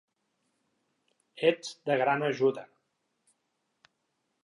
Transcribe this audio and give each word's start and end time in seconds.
Ets 1.51 1.71
de 1.91 1.99
gran 2.05 2.27
ajuda. 2.31 2.67